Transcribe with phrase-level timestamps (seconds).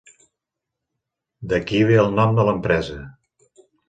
[1.51, 2.97] D'aquí ve el nom de l'empresa.